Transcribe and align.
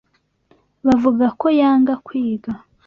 Bavuga 0.85 1.25
ko 1.39 1.47
yanga 1.59 1.93
kwiga. 2.05 2.51